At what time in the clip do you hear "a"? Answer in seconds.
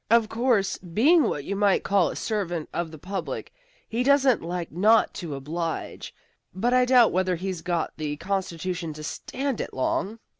2.09-2.15